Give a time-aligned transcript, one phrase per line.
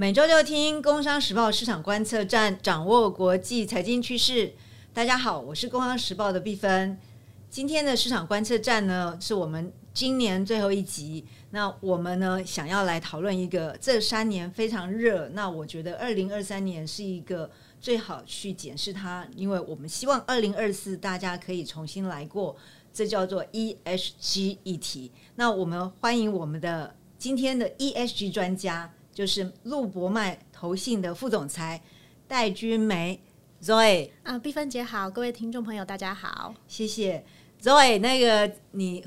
[0.00, 4.52] 每周六听《工商时报》市场观测站，掌握国际财经趋势。
[4.94, 6.96] 大家好，我是《工商时报》的毕芬。
[7.50, 11.24] 今天的市场观测站呢，是我们今年最后一集。
[11.50, 15.28] 那我们呢，想要来讨论一个这三年非常热。
[15.30, 22.54] 那我觉得二零二三年是一个最好去检视它，因为我们希望二零二四大家可以重新来过。
[22.92, 25.10] 这叫做 ESG 议题。
[25.34, 28.92] 那我们欢迎我们的今天的 ESG 专家。
[29.18, 31.82] 就是陆博迈投信的副总裁
[32.28, 33.20] 戴君梅
[33.60, 37.24] Zoe 啊，碧芬姐好，各位听众朋友大家好，谢谢
[37.60, 37.98] Zoe。
[37.98, 39.04] 那个你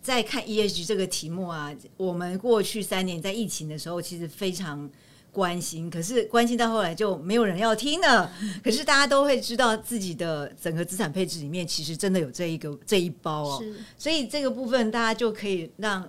[0.00, 4.90] 在看 ESG 这个题目啊，我们过去三年在疫情的时候其实非常
[5.30, 8.32] 关心，可是关心到后来就没有人要听了。
[8.64, 13.62] 可是大家都会知道自己的整个资产配置里面其实真的有这一个这一包哦，
[13.98, 16.08] 所以这个部分大家就可以让。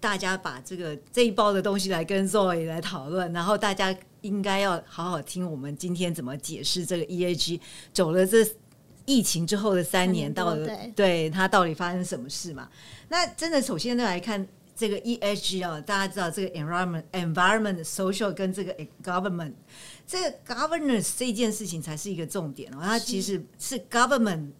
[0.00, 7.60] 大家把这个这一包的东西来跟 Zoe 来讨论，然后大家应该要好好听我们今天怎么解释这个 EAG
[7.92, 8.38] 走了这
[9.04, 12.68] 疫情之后的三年，到了对它到底发生什么事嘛？
[13.08, 19.54] 那真的首先呢来看这个 EAG 啊，大家知道这个 environment、environment、social 跟这个 government，
[20.06, 22.78] 这个 governance 这件事情才是一个重点哦。
[22.80, 24.50] 它其实是 government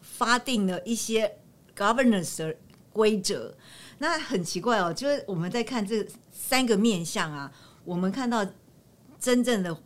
[0.00, 1.36] 发定了一些
[1.76, 2.56] governance 的
[2.92, 3.54] 规则。
[3.98, 7.50] 那很奇怪哦，就是我们在看这三个面相啊，
[7.84, 8.46] 我们看到
[9.18, 9.76] 真正的。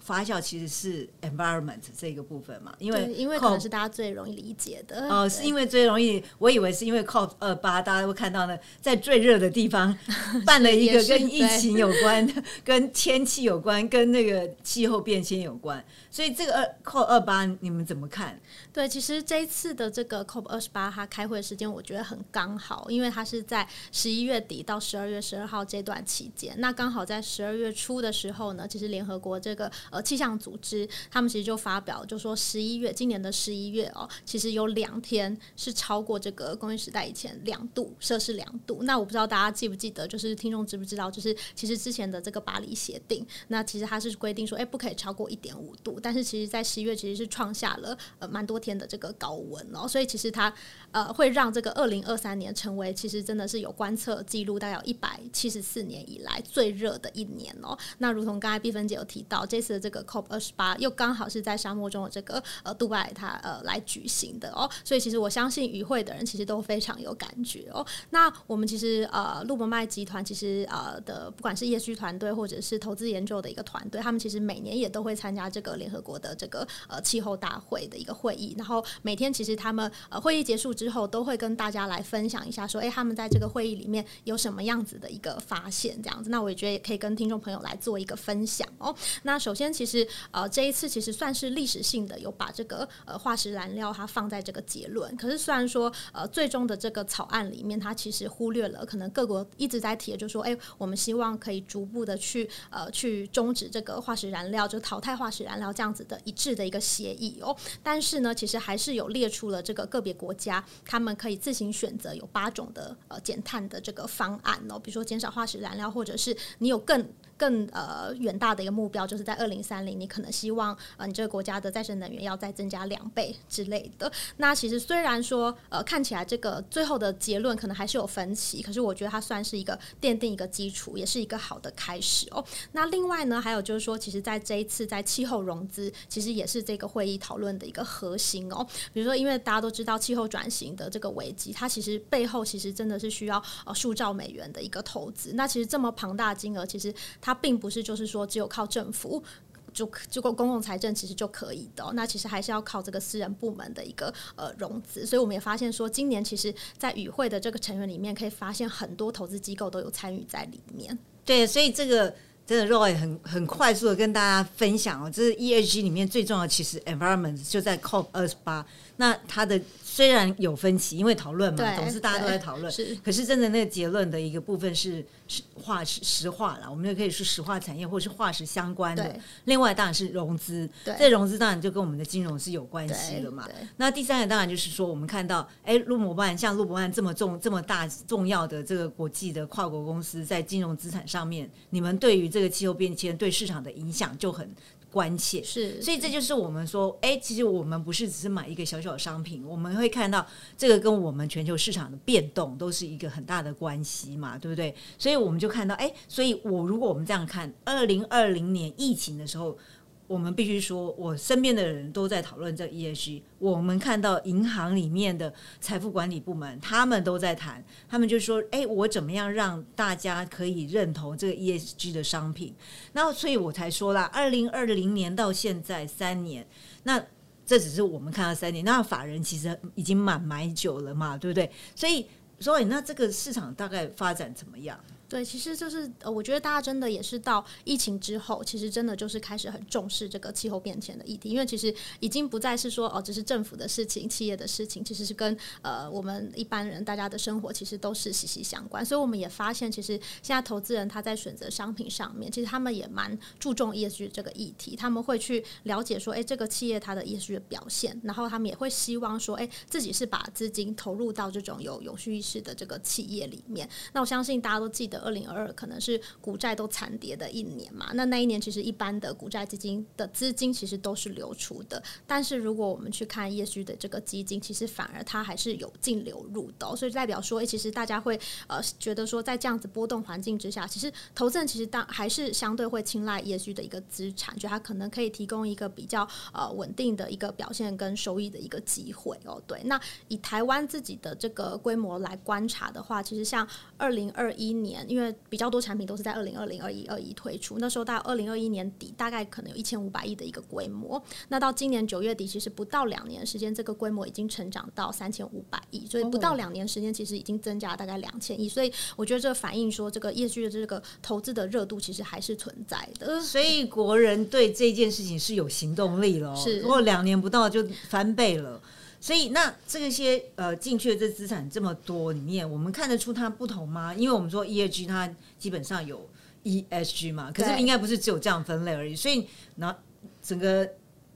[0.00, 5.08] 发酵其实是 environment 这个部分嘛，因为因为可能是大家最容易理解的。
[5.08, 9.96] 哦，是因为最容易，我以为是因为 COP 二八，大家会看到呢，在最热的地方
[10.44, 15.82] 办了一个跟疫情有关、跟天气有关、跟那个气候变迁有关，
[16.14, 18.40] 所以这个二 COP 二八你们怎么看？
[18.72, 29.68] 对，其实这一次的这个 COP 二十八，它开会时间我觉得很刚好，因为它是在十一月底到十二月十二号这段期间，那刚好在十二月初的时候呢，其实联合国这个。
[29.90, 38.84] 呃，气象组织他们其实就发表，就说十一月今年的十一月哦，其实有两天是超过这个工业时代以前两度摄氏两度。
[38.84, 45.98] 那我不知道大家记不记得，就是听众知不知道，就是其实之前的这个巴黎协定，那其实它是规定说，哎，不可以超过一点五度。
[46.04, 50.52] 但是其实，在十一月其实是创下了呃蛮多天的这个高温哦，所以其实它
[50.90, 57.78] 呃会让这个二零二三年成为其实真的是有观测记录大概有一百七十四年以来最热的一年哦。
[57.98, 59.84] 那如同刚才碧芬姐有提到，这次的。
[59.84, 67.84] 这个 COP 二十八又刚好是在沙漠中的这个呃杜拜，它呃来举行的哦，所以其实我相信与会的人其实都非常有感觉哦。
[68.08, 86.30] 那我们其实呃路博麦集团其实呃的不管是业区团队或者是投资研究的一个团队，他们其实每年也都会参加这个联合国的这个呃气候大会的一个会议，然后每天其实他们呃会议结束之后都会跟大家来分享一下，说哎他们在这个会议里面有什么样子的一个发现这样子。
[86.30, 88.94] 那我也觉得也可以跟听众朋友来做一个分享哦。
[89.24, 89.64] 那首先。
[89.74, 95.16] 其实，呃，这一次其实算是历史性的，有把这个呃化石燃料它放在这个结论。
[95.16, 107.54] 可是虽然说，呃，最终的这个草案里面，它其实忽略了可能各国一直在提，就说，哎，我们希望可以逐步的去呃去终止这个化石燃料，就淘汰化石燃料这样子的一致的一个协议哦。
[107.82, 117.06] 但是呢，其实还是有列出了这个个别国家他们可以自行选择有八种的呃减碳的这个方案哦，比如说减少化石燃料，或者是你有更。
[117.36, 124.10] 更呃远大的一个目标，就是在二零三零，你可能希望呃你这个国家的再生能源要再增加两倍之类的。
[124.36, 132.44] 那其实虽然说呃看起来这个最后的结论可能还是有分歧，可是我觉得它算是一个奠定一个基础，也是一个好的开始哦。
[132.72, 138.66] 那另外呢，还有就是说，其实在这一次在气候融资，其实也是这个会议讨论的一个核心哦。
[138.92, 145.32] 比如说，因为大家都知道气候转型的这个危机，它其实背后其实真的是需要呃数兆美元的一个投资。
[145.34, 149.24] 那其实这么庞大金额，其实它并不是就是说只有靠政府
[149.72, 155.06] 就就公公共财政其实就可以的，那其实还是要靠这个私人部门的一个呃融资。
[155.06, 160.96] 所以我们也发现说，今年其实，在与会的这个成员里面，可以发现很多投资机构都有参与在里面。
[161.24, 162.14] 对，所以这个
[162.46, 168.66] 真的 Roy 很很快速的跟大家分享哦，这是 ESG 里面最重要，其实 environment 就在 COP 二十八，
[168.96, 169.58] 那它的。
[169.94, 172.68] 虽然有分歧，因为讨论嘛，总是大家都在讨论。
[172.72, 179.16] 是，可是真的那个结论的一个部分是是化石石化了，我们也可以是石化产业或是化石相关的。
[179.44, 180.68] 另外当然是融资，
[180.98, 183.48] 这融资当然就跟我们的金融是有关系的嘛。
[183.76, 194.52] 那第三个当然就是说，我们看到，哎，陆博万像陆博万这么重这么大重要的这个国际的跨国公司在金融资产上面，你们对于这个气候变迁对市场的影响就很。
[194.94, 195.42] 关切。
[195.42, 200.24] 是，所以这就是我们说，哎，其实我们不是只是买一个小小的商品，我们会看到
[200.56, 204.72] 这个跟我们全球市场的变动都是一个很大的关系嘛，对不对？
[204.96, 209.58] 所以我们就看到，哎，所以我如果我们这样看，二零二零年疫情的时候。
[210.06, 213.22] 我们必须说，我身边的人都在讨论这 ESG。
[213.38, 222.54] 我们看到银行里面的财富管理部门，他们都在谈，他们就说：“哎，我怎么样让大家可以认同这个 ESG 的商品？”
[222.92, 226.46] 那所以我才说啦，二零二零年到现在三年，
[226.82, 227.02] 那
[227.46, 231.50] 这只是我们看到三年，那法人其实已经满买久了嘛，对不对？
[231.74, 232.06] 所以，
[232.38, 234.78] 所以那这个市场大概发展怎么样？
[235.14, 248.84] 对，其实就是呃，我觉得大家真的也是到疫情之后，其实真的就是开始很重视这个气候变迁的议题，因为其实已经不再是说哦，只是政府的事情、企业的事情，其实是跟呃我们一般人大家的生活其实都是息息相关。
[248.84, 263.70] 所以我们也发现，其实现在投资人他在选择商品上面，其实他们也蛮注重 ESG 这个议题，他们会去了解说，哎，这个企业它的 ESG 的表现，然后他们也会希望说，哎，自己是把资金投入到这种有永续意识的这个企业里面。
[263.92, 265.03] 那我相信大家都记得。
[265.04, 267.90] 二零二二可能是股债都惨跌的一年嘛？
[267.94, 289.42] 那那一年其实一般的股债基金的资金其实都是流出的，但是如果我们去看业虚的这个基金，其实反而它还是有净流入的，所以代表说，哎，其实大家会呃觉得说，在这样子波动环境之下，其实投资人其实当还是相对会青睐业虚的一个资产，就它可能可以提供一个比较呃稳定的一个表现跟收益的一个机会哦。
[289.46, 289.78] 对，那
[290.08, 293.46] 以台湾自己的这个规模来观察的话，其实像
[293.76, 294.86] 二零二一年。
[294.94, 301.02] 因为比较多产品都是在二零二零、二一、二一推出，那时候到二零二一年底，大概可能有一千五百亿的一个规模。
[301.30, 308.48] 那到今年九月底，其实不到两年时间，这个规模已经成长到三千五百亿，所以不到两年时间，其实已经增加大概两千亿。
[308.48, 313.20] 所以我觉得这反映说，这个业绩的这个投资的热度其实还是存在的。
[313.20, 318.62] 所以国人对这件事情是有行动力了，是如果两年不到就翻倍了。
[319.04, 323.92] 所以，那这些呃进去的这资产这么多里面，我们看得出它不同吗？
[323.94, 326.08] 因为我们说 E S G 它基本上有
[326.44, 328.96] E S G 嘛，可是应该不是只有这样分类而已。
[328.96, 329.76] 所以，那
[330.22, 330.66] 整个。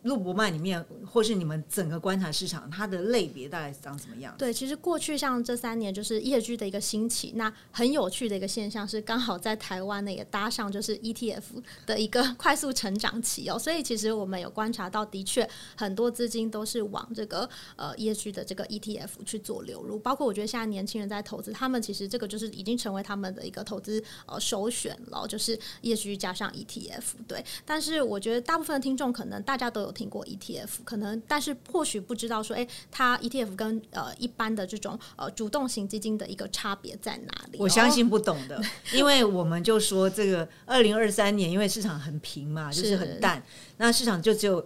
[0.03, 4.33] 陆博曼里面，或是你们整个观察市场，它的类别大概长什么样？
[4.39, 7.33] 对，其实过去像这三年，就是业居的一个兴起。
[7.35, 11.43] 那很有趣的一个现象是，刚好在台湾呢也搭上就是 ETF
[11.85, 13.59] 的一个 快速成长期哦。
[13.59, 19.99] 所以其实我们有观察到，的确很多资金都是往这个呃业居的这个 ETF 去做流入。
[19.99, 27.03] 包括我觉得现在年轻人在投资，他们其实这个就是已经成为他们的一个投资呃首选了，就是业居加上 ETF。
[27.27, 29.88] 对，但是我觉得大部分听众可能大家都有。
[29.88, 37.58] 有听过 ETF，可能但是或许不知道说，哎，它 ETF 跟呃一般的这种呃主动型基金的一个差别在哪里？
[37.58, 38.62] 我相信不懂的，
[38.93, 43.43] 因为我们就说这个二零二三年，因为市场很平嘛，就是很淡，
[43.79, 44.64] 那市场就只有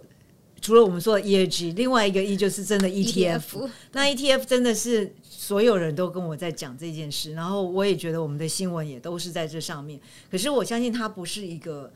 [0.59, 3.69] 除了我们说的 ESG，另外一个 E 就是真的 ETF。
[3.93, 9.99] 那 ETF 真的是所有人都跟我在讲这件事，然后我也觉得我们的新闻也都是在这上面。
[10.29, 11.91] 可是我相信它不是一个。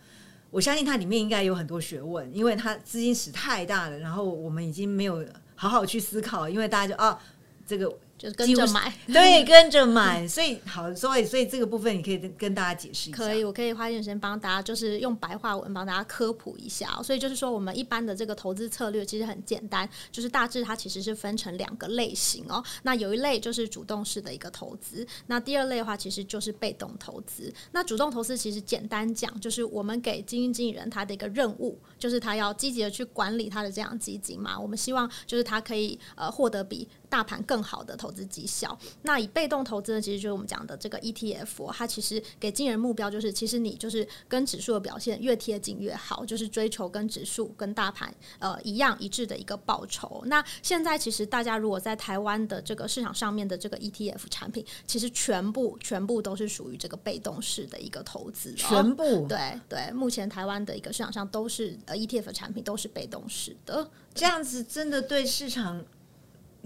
[0.50, 7.20] 我相信它里面应该有很多学问，因为它资金池太大了，然后我们已经没有好好去思考，因为大家就啊，
[7.66, 7.98] 这个。
[8.18, 13.18] 就是跟着买， 对，跟着买，所以好，所以所以这个部分你可以跟大家解释一下。
[13.18, 17.00] 可以，我可以花一点时间帮大家，就是用白话文帮大家科普一下。
[17.04, 22.64] 所以就是说，我们一般的这个投资策略其实很简单，就是大致它其实是分成两个类型哦。
[22.84, 27.54] 那有一类就是主动式的一个投资，那第二类的话其实就是被动投资。
[27.72, 34.60] 那主动投资其实简单讲，就是我们给基金经理人他的一个任务，就是他要积极的去管理他的这样基金嘛。
[34.60, 38.78] 我们希望就是他可以呃获得比大盘更好的投资绩效。
[39.04, 50.22] 那以被动投资呢，其实就是我们讲的这个 ETF，它其实给金人目标就是，其实你就是跟指数的表现越贴近越好，就是追求跟指数跟大盘呃一样一致的一个报酬。
[50.26, 65.84] 那现在其实大家如果在台湾的这个市场上面的这个 ETF 产品，其实全部全部都是属于这个被动式的一个投资，全部对对，目前台湾的一个市场上都是呃 ETF 产品都是被动式的，这样子真的对市场。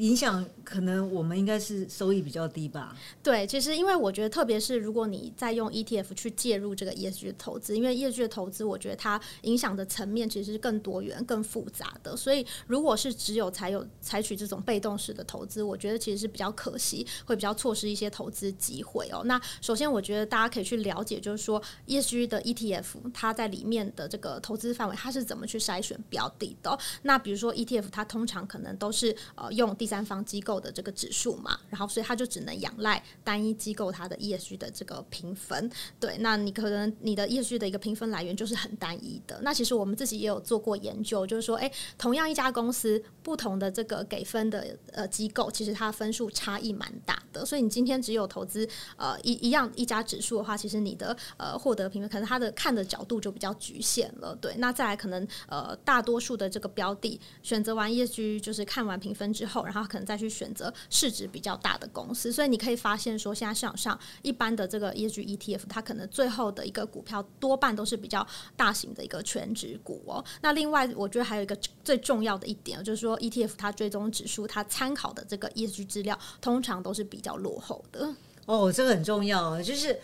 [0.01, 2.95] 影响可能我们应该是收益比较低吧。
[3.21, 12.17] 对，其实因为我觉得，特别是如果你在用 ETF 去介入这个 ESG 的投资，因为 ESG 的投资，我觉得它影响的层面其实是更多元、更复杂的。
[12.17, 19.21] 所以，如果是只有才有采取这种被动式的投资，我觉得其实是比较可惜，会比较错失一些投资机会哦。
[19.25, 26.75] 那首先，我觉得大家可以去了解，就是说 ESG 的 ETF 它在里面的这个投资范围，它是怎么去筛选标的的。
[27.03, 35.69] 那比如说 ETF，它通常可能都是呃用第三方机构的这个指数嘛，然后所以它就只能仰赖单一机构它的 ESG 的这个评分。
[35.99, 39.37] 对，那你可能你的 ESG 的一个评分来源就是很单一的。
[39.43, 47.45] 那其实我们自己也有做过研究，就是说，哎，同样一家公司不同的这个给分的呃机构，其实它分数差异蛮大的。
[47.45, 54.33] 所以你今天只有投资呃一一样一家指数的话，其实你的呃获得评分可能它的看的角度就比较局限了。
[54.39, 62.31] 对，那再来可能呃大多数的这个标的选择完 ESG 就是看完评分之后，然后可能再去选择市值比较大的公司。
[62.31, 70.23] 所以你可以发现说，现在市场上一般的这个 ESG ETF，它可能最后的一个股票多半都是比较大型的一个全值股哦。
[70.41, 78.13] 那另外，我觉得还有一个最重要的一点，就是说 ETF 它追踪指数，它参考的这个 ESG 资料，通常都是比较落后的。
[78.45, 79.99] 哦，这个很重要，就是。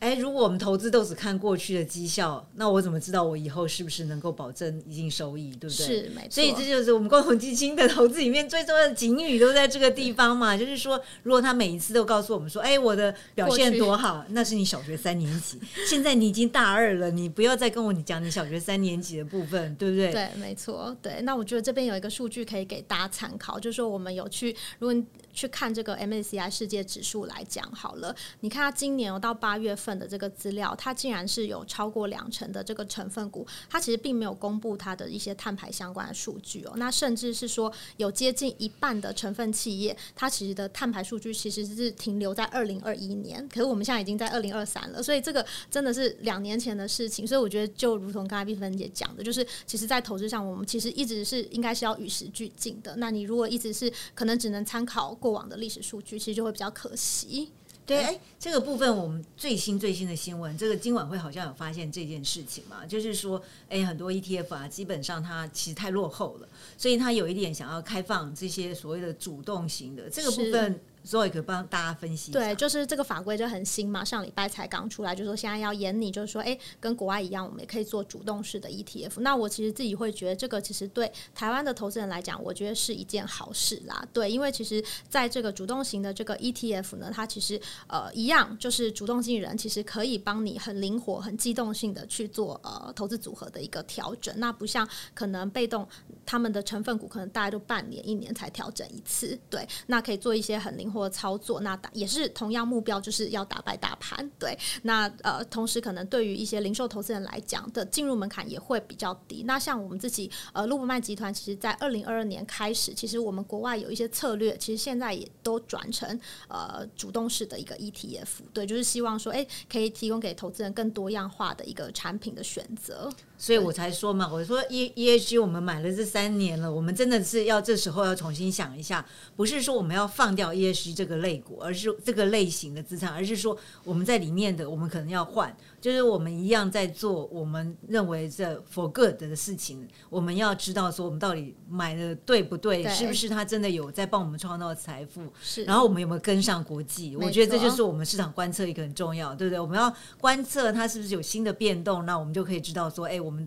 [0.00, 5.86] 哎，如果我们投资都只看过去的绩效，那我怎么知道我以后是不是能够保证一定收益，对不对？
[5.86, 6.30] 是，没错。
[6.30, 10.56] 所以这就是我们共同基金的投资里面最重要的警语，都在这个地方嘛。
[10.56, 20.12] 就是说，如果他每一次都告诉我们说，哎，我的表现多好，那是你小学三年级， 现在你已经大二了，你不要再跟我你讲你小学三年级的部分，对不对？
[20.12, 20.96] 对，没错。
[21.02, 30.74] 对，那我觉得这边有一个数据可以给大家参考，就是说我们有去，如果去看这个 MSCI 世界指数来讲好了，你看它今年到八月份份的这个资料。
[30.76, 36.72] 它竟然是有超过两成的这个成分股，它其实并没有公布它的一些碳排相关的数据哦。
[36.76, 47.26] 那甚至是说有接近一半的成分企业，它其实的碳排数据其实是停留在二零二一年，可是我们现在已经在二零二三了，所以这个真的是两年前的事情。
[47.26, 52.96] 所以我觉得，就如同刚才碧芬姐讲的，就是其实，在投资上，我们其实一直是应该是要与时俱进的。
[52.96, 57.50] 那你如果一直是可能只能参考过往的历史数据，其实就会比较可惜。
[57.88, 62.84] 对，哎，这个部分我们最新最新的新闻，这个今晚会好像有发现这件事情嘛？
[62.84, 70.78] 就是说，哎，很多 ETF 啊，基本上它其实太落后了，所以它有一点想要开放这些所谓的主动型的这个部分。
[71.02, 72.40] 所以可以帮大家分析一下。
[72.40, 79.20] 对，就是这个法规就很新嘛，上礼拜才刚出来，就说现在要严你，就是说，哎，跟国外一样，我们也可以做主动式的 ETF。
[79.20, 84.06] 那我其实自己会觉得，这个其实对台湾的投资人来讲，我觉得是一件好事啦。
[84.12, 94.34] 对，因为其实在这个主动型的这个 ETF 呢，它其实呃一样，就是主动性人其实可以帮你很灵活、很机动性的去做呃投资组合的一个调整。
[94.38, 95.86] 那不像可能被动
[96.28, 99.38] 他们的成分股，可能大概都半年、一年才调整一次。
[99.48, 100.98] 对，那可以做一些很灵活。
[100.98, 104.28] 的操作，那打也是同样目标，就是要打败大盘。
[104.36, 109.44] 对，那呃，同时可能对于一些零售投资人来讲的进入门槛也会比较低。
[109.44, 116.18] 那像我们自己呃，路博曼集团，其实在二零二二年开始，其实我们国外有一些策略，其实现在也都转成
[116.48, 118.26] 呃主动式的一个 ETF。
[118.52, 123.08] 对，就是希望说，哎，可以提供给投资人更多样化的一个产品的选择。
[123.38, 147.14] 所以我才说嘛，我说 E E H G 我们买了这三年了，我们真的是要这时候要重新想一下，不是说我们要放掉 E H G 这个类股，而是这个类型的资产，而是说我们在里面的我们可能要换，就是我们一样在做我们认为这 for good 的事情，我们要知道说我们到底买的对不对，是不是他真的有在帮我们创造财富，是，然后我们有没有跟上国际？
[147.14, 149.60] 我觉得这就是我们市场观测一个很重要，对不对？
[149.60, 153.18] 我们要观测它是不是有新的变动，那我们就可以知道说，哎。
[153.28, 153.46] 我们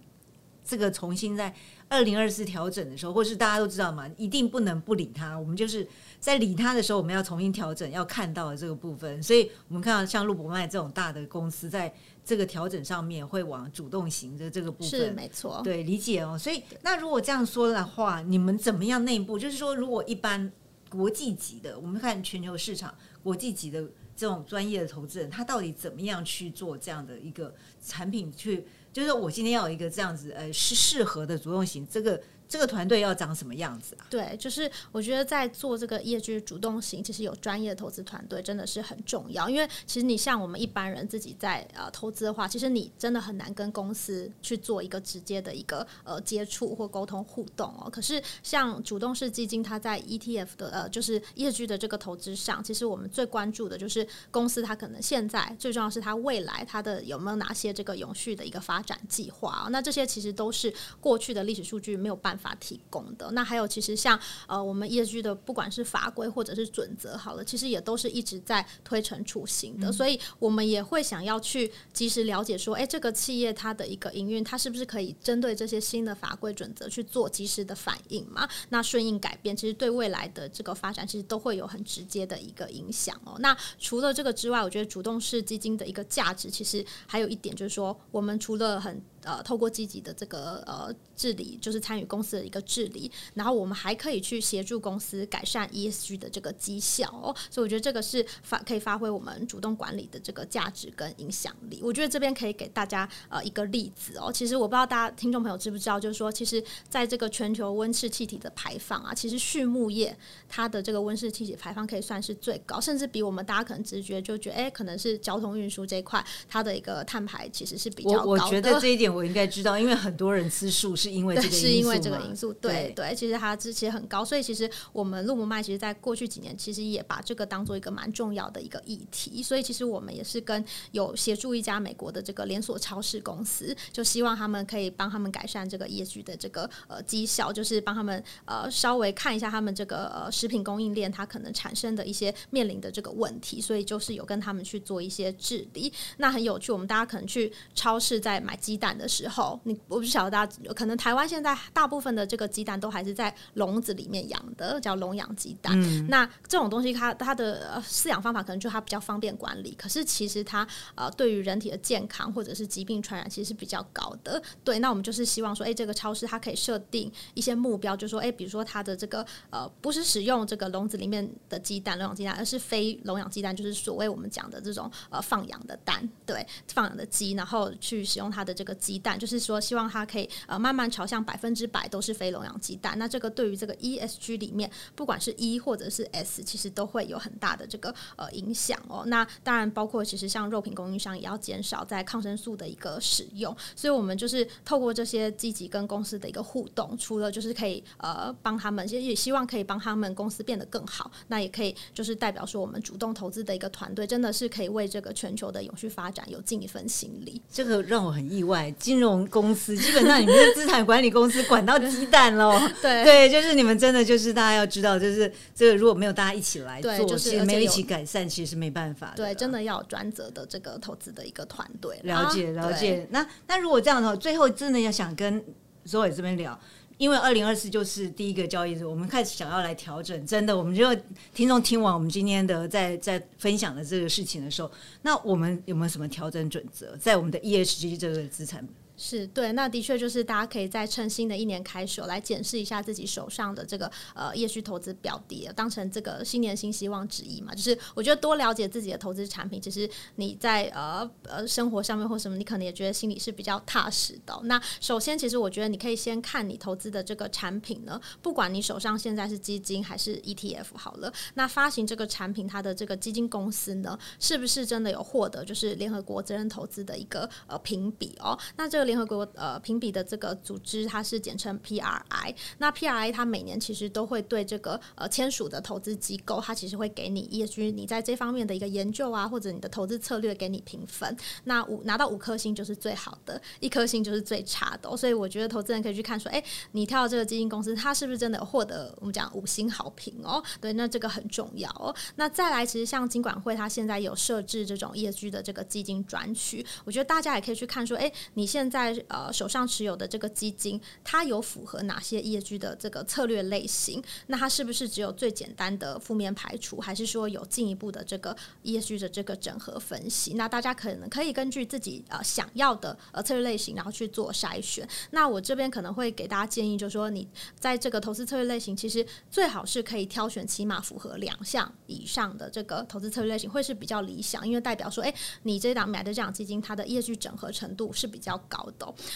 [0.71, 1.53] 这个重新在
[1.89, 5.37] 二零二四调整的时候，或是大家都知道嘛，一定不能不理它。
[5.37, 5.85] 我们就是
[6.17, 9.21] 在理它的时候，我们要重新调整，要看到的这个部分。
[9.21, 16.37] 所以，我们看到像路博麦这种大的公司，在这个调整上面会往主动型的这个部分，是没错，对，理解哦。
[16.37, 19.37] 所以，那如果这样说的话，你们怎么样内部？
[19.37, 20.49] 就是说，如果一般
[20.89, 23.83] 国际级的，我们看全球市场国际级的
[24.15, 27.53] 这种专业的投资人，他到底怎么样去做这样的一个
[27.85, 28.65] 产品去？
[28.91, 32.21] 就是我今天要有一个这样子，呃，适适合的主动型这个。
[32.51, 34.03] 这个团队要长什么样子啊？
[34.09, 39.49] 对，就是我觉得在做这个业绩主动型，其实有专业的投资团队真的是很重要。
[39.49, 47.89] 因为其实你像我们一般人自己在呃投资的话，其实你真的很难跟公司去做一个直接的一个呃接触或沟通互动哦。
[47.89, 62.40] 可是像主动式基金，它在 ETF 的呃就是业绩的这个投资上，其实我们最关注的就是公司它可能现在最重要是它未来它的有没有哪些这个永续的一个发展计划那这些其实都是过去的历史数据没有办法。
[62.41, 78.49] 法提供的那还有，其实像呃，我们业局的不管是法规或者是准则，好了，其实也都是一直在推陈出新的，所以我们也会想要去及时了解说，哎，这个企业它的一个营运，它是不是可以针对这些新的法规准则去做及时的反应嘛？
[78.69, 83.35] 那顺应改变，其实对未来的这个发展，其实都会有很直接的一个影响哦。
[83.39, 97.35] 那除了这个之外，我觉得主动式基金的一个价值，其实还有一点就是说，我们除了很呃透过积极的这个呃治理，就是参与公司的一个治理，然后我们还可以去协助公司改善 ESG 的这个绩效哦。
[97.49, 101.79] 所以我觉得这个是发可以发挥我们主动管理的这个价值跟影响力。
[101.83, 104.31] 我觉得这边可以给大家呃一个例子哦。
[104.31, 110.17] 其实我不知道大家听众朋友知不知道，就是说，其实在这个全球温室气体的排放啊，其实畜牧业
[110.49, 118.29] 它的这个温室气体排放可以算是最高，甚至比我们大家可能直觉就觉得，哎，可能是交通运输这一块它的一个碳排其实是比较高的。
[118.29, 122.53] 我觉得这一点我应该知道，因为很多人吃素是因为这个是因为这个因素。
[122.53, 145.91] 对对，其实它之前很高，所以其实我们路姆麦其实在过去几年其实也把这个当做一个蛮重要的一个议题，所以其实我们也是跟有协助一家美国的这个连锁超市公司，就希望他们可以帮他们改善这个业绩的这个呃绩效，就是帮他们呃稍微看一下他们这个呃食品供应链它可能产生的一些面临的这个问题，所以就是有跟他们去做一些治理。
[146.17, 155.75] 那很有趣，我们大家可能去超市在买鸡蛋的时候，你我不晓得大家可能台湾现在大部分的这个鸡蛋都还是在笼子里面养的，叫笼养鸡蛋。
[156.07, 164.41] 那这种东西它它的饲养方法可能就它比较方便管理，可是其实它呃对于人体的健康或者是疾病传染其实是比较高的。
[164.63, 182.99] 对，那我们就是希望说，哎，这个超市它可以设定一些目标，就说，哎，比如说它的这个呃，不是使用这个笼子里面的鸡蛋笼养鸡蛋，而是非笼养鸡蛋，就是所谓我们讲的这种呃放养的蛋，对，放养的鸡，然后去使用它的这个鸡鸡蛋，就是说希望它可以呃慢慢朝向百分之百都是非笼养鸡蛋。
[182.99, 189.03] 那这个对于这个 ESG 里面，不管是 E 或者是 S，其实都会有很大的这个呃影响哦。
[189.07, 201.09] 那当然包括其实像肉品供应商也要减少在抗生素的一个使用，所以我们就是透过这些积极跟公司的一个互动，除了就是可以呃帮他们，其实也希望可以帮他们公司变得更好。
[201.29, 207.41] 那也可以就是代表说，我们主动投资的一个团队，真的是可以为这个全球的永续发展有尽一份心力。
[207.49, 212.59] 这个让我很意外，金融公司基本上你们是资产管理公司管到鸡蛋喽。
[212.81, 219.17] 对对，就是你们真的就是大家要知道，就是这个如果没有大家一起来做，其实没有一起改善，其实是没办法的。
[219.17, 221.99] 对，真的要有专责的这个投资的一个团队。
[222.03, 223.07] 了解了解。
[223.11, 225.41] 那那如果这样的话，最后真的要想跟
[225.85, 226.59] Zoe 这边聊，
[227.01, 230.23] 因为二零二四就是第一个交易日，我们开始想要来调整。
[230.23, 230.95] 真的，我们就
[231.33, 238.63] 听众听完我们今天的在在分享的这个事情的时候，那我们有没有什么调整准则，在我们的 E H G 这个资产？
[239.03, 247.51] 是对，那的确就是大家可以在趁新的一年开始来检视一下自己手上的这个呃业需投资表的，当成这个新年新希望之一嘛。
[247.55, 254.39] 就是我觉得多了解自己的投资产品，其实你在呃呃生活上面或什么，你可能也觉得心里是比较踏实的。
[254.43, 268.37] 那首先，其实我觉得你可以先看你投资的这个产品呢，不管你手上现在是基金还是 ETF 好了，那发行这个产品它的这个基金公司呢，是不是真的有获得就是联合国责任投资的一个呃评比哦？
[268.55, 268.90] 那这个。
[268.91, 272.35] 联合国呃评比的这个组织，它是简称 PRI。
[272.57, 281.15] 那 PRI 它每年其实都会对这个呃签署的投资机构，它其实会给你 ESG 你在这方面的一个研究啊，或者你的投资策略给你评分。
[281.45, 284.97] 那五拿到五颗星就是最好的，一颗星就是最差的。
[284.97, 290.43] 所以我觉得投资人可以去看说，哎，你挑的这个基金公司，它是不是真的获得我们讲五星好评哦？
[290.59, 291.95] 对，那这个很重要哦。
[292.17, 298.91] 那再来，其实像金管会，它现在有设置这种 ESG 的这个基金专区，我觉得大家也可以去看说，哎，你现在。
[299.09, 304.01] 呃手上持有的这个基金，它有符合哪些业绩的这个策略类型？
[304.27, 310.33] 那它是不是只有最简单的负面排除，还是说有进一步的这个业绩的这个整合分析？
[310.35, 314.87] 那大家可能可以根据自己呃想要的呃策略类型，然后去做筛选。
[315.11, 317.27] 那我这边可能会给大家建议，就是说你
[317.59, 328.60] 在这个投资策略类型，其实最好是可以挑选起码符合两项以上的这个投资策略类型，会是比较理想，因为代表说，哎，你这档买的这档基金，它的业绩整合程度是比较高。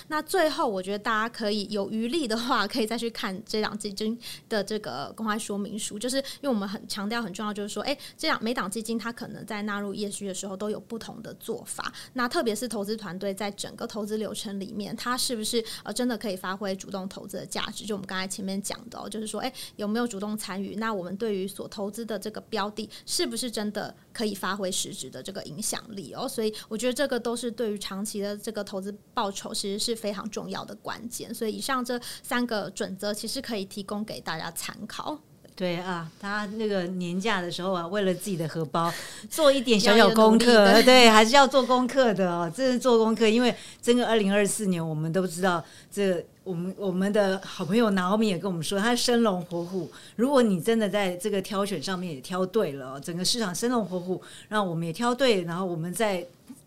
[0.07, 5.99] 那最后，我觉得大家可以有余力的话，可以再去看这档基金的这个公开说明书。
[5.99, 11.91] 就是因为我们很强调很重要，就是说，哎，这样每档基金它可能在纳入业需的时候都有不同的做法。
[12.13, 17.85] 那特别是投资团队在整个投资流程里面，它是不是呃真的可以发挥主动投资的价值？
[17.85, 20.75] 就我们刚才前面讲的，就是说，哎，有没有主动参与？
[20.75, 26.13] 那我们对于所投资的这个标的，是不是真的可以发挥实质的这个影响力？
[26.13, 29.53] 哦，所以我觉得这个都是对于长期的这个投资报酬。
[29.65, 35.17] 其实是非常重要的关键，所以以上这三个准则其实可以提供给大家参考。
[35.55, 38.93] 对啊，他那个年假的时候啊，为了自己的荷包
[39.27, 42.51] 做一点小小功课， 对，还是要做功课的哦。
[42.53, 49.91] 这是做功课，因为整个二零二四年，我们都知道，这我们我们的好朋友拿奥米也跟我们说，他生龙活虎。
[50.15, 56.25] 如果你真的在这个挑选上面也挑对了，整个市场生龙活虎，那我们也挑对，然后我们在。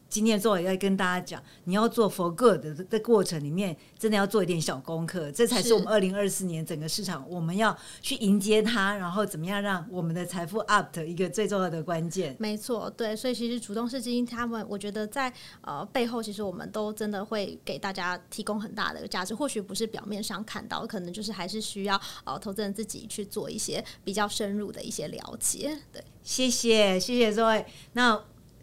[0.09, 12.35] 今天做也要跟大家讲，你要做 for good 的的过程里面，真的要做一点小功课，这才是是我们二零二四年整个市场我们要去迎接它，然后怎么样让我们的财富 up 的一个最重要的关键。
[12.38, 25.79] 没错，对，所以其实主动式基金，他们我觉得在呃背后，其实我们都真的会给大家提供很大的价值，或许不是表面上看到，可能就是还是需要呃投资人自己去做一些比较深入的一些了解。
[25.92, 27.66] 对，谢谢，谢谢各位。
[27.92, 28.18] 那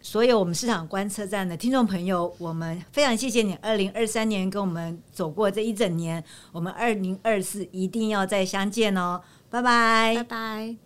[0.06, 10.85] 所有我们市场观测站的听众朋友，我们非常谢谢你，二零二三年跟我们走过这一整年，我们二零二四一定要再相见哦，拜拜拜拜。